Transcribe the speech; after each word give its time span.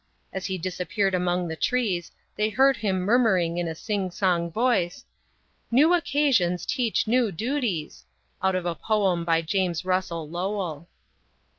As 0.33 0.47
he 0.47 0.57
disappeared 0.57 1.13
among 1.13 1.47
the 1.47 1.55
trees, 1.55 2.11
they 2.35 2.49
heard 2.49 2.77
him 2.77 3.01
murmuring 3.01 3.59
in 3.59 3.67
a 3.67 3.75
sing 3.75 4.09
song 4.09 4.49
voice, 4.49 5.05
"New 5.69 5.93
occasions 5.93 6.65
teach 6.65 7.05
new 7.07 7.31
duties," 7.31 8.03
out 8.41 8.55
of 8.55 8.65
a 8.65 8.73
poem 8.73 9.23
by 9.23 9.43
James 9.43 9.85
Russell 9.85 10.27
Lowell. 10.27 10.87